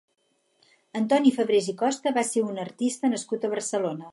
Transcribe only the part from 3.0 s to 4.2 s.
nascut a Barcelona.